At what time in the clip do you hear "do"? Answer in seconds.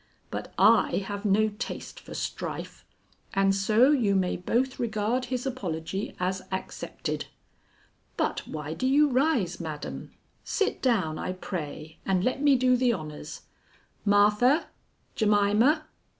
8.73-8.87, 12.55-12.75